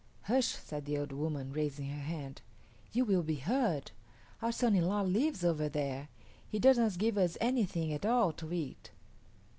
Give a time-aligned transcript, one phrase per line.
[0.23, 2.41] "Hush," said the old woman, raising her hand,
[2.91, 3.91] "you will be heard.
[4.41, 6.09] Our son in law lives over there.
[6.49, 8.89] He does not give us anything at all to eat."